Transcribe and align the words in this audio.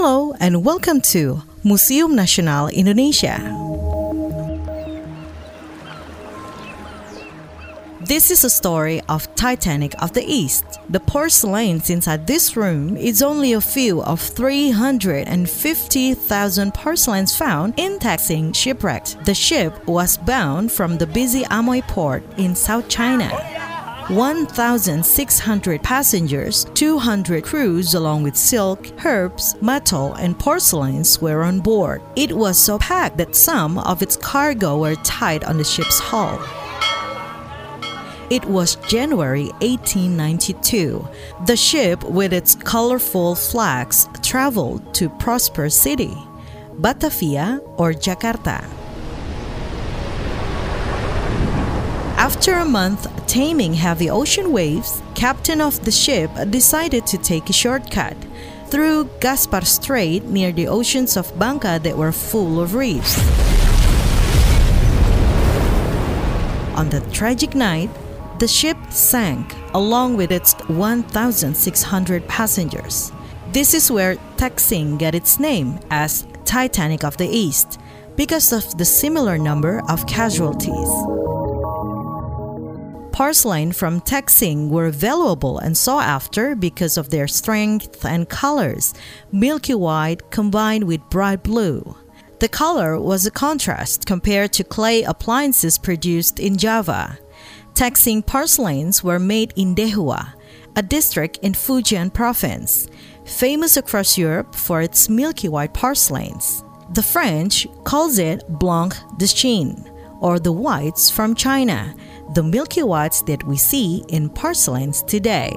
Hello 0.00 0.32
and 0.38 0.64
welcome 0.64 1.00
to 1.10 1.42
Museum 1.64 2.14
Nasional 2.14 2.72
Indonesia. 2.72 3.40
This 8.00 8.30
is 8.30 8.44
a 8.44 8.48
story 8.48 9.00
of 9.08 9.26
Titanic 9.34 10.00
of 10.00 10.12
the 10.12 10.24
East. 10.24 10.64
The 10.88 11.00
porcelain 11.00 11.82
inside 11.88 12.28
this 12.28 12.56
room 12.56 12.96
is 12.96 13.22
only 13.22 13.54
a 13.54 13.60
few 13.60 14.00
of 14.04 14.20
350,000 14.20 16.74
porcelains 16.74 17.36
found 17.36 17.74
in 17.76 17.98
Tek 17.98 18.20
Sing 18.20 18.52
shipwreck. 18.52 19.04
The 19.24 19.34
ship 19.34 19.84
was 19.88 20.16
bound 20.16 20.70
from 20.70 20.98
the 20.98 21.08
busy 21.08 21.42
Amoy 21.50 21.82
port 21.88 22.22
in 22.38 22.54
South 22.54 22.88
China. 22.88 23.57
1,600 24.08 25.82
passengers, 25.82 26.64
200 26.72 27.44
crews, 27.44 27.92
along 27.92 28.22
with 28.22 28.36
silk, 28.36 28.86
herbs, 29.04 29.54
metal, 29.60 30.14
and 30.14 30.38
porcelains 30.38 31.20
were 31.20 31.42
on 31.42 31.60
board. 31.60 32.00
It 32.16 32.32
was 32.32 32.56
so 32.56 32.78
packed 32.78 33.18
that 33.18 33.36
some 33.36 33.76
of 33.76 34.00
its 34.00 34.16
cargo 34.16 34.78
were 34.78 34.94
tied 34.96 35.44
on 35.44 35.58
the 35.58 35.64
ship's 35.64 35.98
hull. 35.98 36.40
It 38.30 38.46
was 38.46 38.76
January 38.88 39.48
1892. 39.60 41.06
The 41.44 41.56
ship, 41.56 42.02
with 42.04 42.32
its 42.32 42.54
colorful 42.54 43.34
flags, 43.34 44.08
traveled 44.22 44.94
to 44.94 45.10
Prosper 45.10 45.68
City, 45.68 46.16
Batavia, 46.78 47.60
or 47.76 47.92
Jakarta. 47.92 48.77
After 52.28 52.56
a 52.56 52.64
month 52.66 53.08
taming 53.26 53.72
heavy 53.72 54.10
ocean 54.10 54.52
waves, 54.52 55.00
captain 55.14 55.62
of 55.62 55.82
the 55.86 55.90
ship 55.90 56.30
decided 56.50 57.06
to 57.06 57.16
take 57.16 57.48
a 57.48 57.54
shortcut 57.54 58.18
through 58.66 59.08
Gaspar 59.18 59.64
Strait 59.64 60.24
near 60.24 60.52
the 60.52 60.68
oceans 60.68 61.16
of 61.16 61.32
Bangka 61.36 61.82
that 61.82 61.96
were 61.96 62.12
full 62.12 62.60
of 62.60 62.74
reefs. 62.74 63.16
On 66.76 66.90
that 66.90 67.10
tragic 67.14 67.54
night, 67.54 67.88
the 68.38 68.46
ship 68.46 68.76
sank 68.90 69.54
along 69.72 70.18
with 70.18 70.30
its 70.30 70.52
1,600 70.68 72.28
passengers. 72.28 73.10
This 73.52 73.72
is 73.72 73.90
where 73.90 74.16
Tek 74.36 74.60
Sing 74.60 74.98
got 74.98 75.14
its 75.14 75.40
name 75.40 75.80
as 75.90 76.26
Titanic 76.44 77.04
of 77.04 77.16
the 77.16 77.26
East 77.26 77.80
because 78.16 78.52
of 78.52 78.76
the 78.76 78.84
similar 78.84 79.38
number 79.38 79.80
of 79.88 80.06
casualties 80.06 80.90
porcelain 83.18 83.72
from 83.72 84.00
Tek 84.00 84.30
Sing 84.30 84.70
were 84.70 84.90
valuable 84.90 85.58
and 85.58 85.76
sought 85.76 86.04
after 86.04 86.54
because 86.54 86.96
of 86.96 87.10
their 87.10 87.26
strength 87.26 88.04
and 88.04 88.28
colors, 88.28 88.94
milky 89.32 89.74
white 89.74 90.30
combined 90.30 90.84
with 90.84 91.00
bright 91.10 91.42
blue. 91.42 91.96
The 92.38 92.48
color 92.48 93.00
was 93.00 93.26
a 93.26 93.32
contrast 93.32 94.06
compared 94.06 94.52
to 94.52 94.62
clay 94.62 95.02
appliances 95.02 95.78
produced 95.78 96.38
in 96.38 96.56
Java. 96.56 97.18
Tek 97.74 97.96
Sing 97.96 98.22
porcelains 98.22 99.02
were 99.02 99.18
made 99.18 99.52
in 99.56 99.74
Dehua, 99.74 100.34
a 100.76 100.82
district 100.82 101.40
in 101.42 101.54
Fujian 101.54 102.14
province, 102.14 102.86
famous 103.24 103.76
across 103.76 104.16
Europe 104.16 104.54
for 104.54 104.80
its 104.80 105.08
milky 105.08 105.48
white 105.48 105.74
porcelains. 105.74 106.62
The 106.94 107.02
French 107.02 107.66
calls 107.82 108.18
it 108.18 108.44
Blanc 108.48 108.94
de 109.16 109.26
Chine, 109.26 109.90
or 110.20 110.38
the 110.38 110.52
whites 110.52 111.10
from 111.10 111.34
China, 111.34 111.94
the 112.34 112.42
milky 112.42 112.82
whites 112.82 113.22
that 113.22 113.44
we 113.44 113.56
see 113.56 114.04
in 114.08 114.28
porcelains 114.28 115.02
today. 115.02 115.52